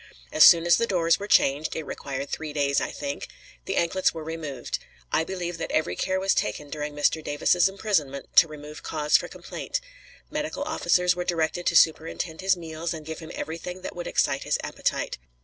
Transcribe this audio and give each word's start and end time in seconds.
As 0.31 0.43
soon 0.43 0.65
as 0.65 0.77
the 0.77 0.87
doors 0.87 1.19
were 1.19 1.27
changed 1.27 1.75
(it 1.75 1.85
required 1.85 2.27
three 2.31 2.53
days, 2.53 2.81
I 2.81 2.89
think), 2.89 3.27
the 3.65 3.75
anklets 3.77 4.15
were 4.15 4.23
removed. 4.23 4.79
I 5.11 5.23
believe 5.23 5.59
that 5.59 5.69
every 5.71 5.95
care 5.95 6.19
was 6.19 6.33
taken 6.33 6.71
during 6.71 6.95
Mr. 6.95 7.23
Davis's 7.23 7.69
imprisonment 7.69 8.35
to 8.37 8.47
remove 8.47 8.81
cause 8.81 9.15
for 9.15 9.27
complaint. 9.27 9.79
Medical 10.31 10.63
officers 10.63 11.15
were 11.15 11.23
directed 11.23 11.67
to 11.67 11.75
superintend 11.75 12.41
his 12.41 12.57
meals 12.57 12.95
and 12.95 13.05
give 13.05 13.19
him 13.19 13.31
everything 13.35 13.83
that 13.83 13.95
would 13.95 14.07
excite 14.07 14.41
his 14.43 14.57
appetite. 14.63 15.19